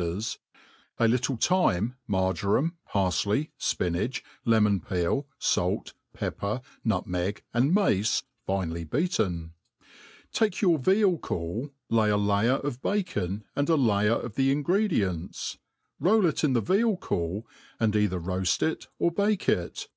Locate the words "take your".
10.32-10.78